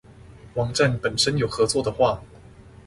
[0.55, 2.23] 網站本身有合作的話